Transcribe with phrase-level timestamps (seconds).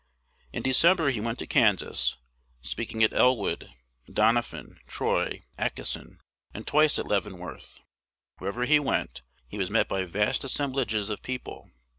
[0.51, 2.17] In December he went to Kansas,
[2.61, 3.69] speaking at Elwood,
[4.11, 6.19] Don aphan, Troy, Atchison,
[6.55, 7.77] and twice at Leavenworth.
[8.39, 11.69] Wherever he went, he was met by vast assemblages of people.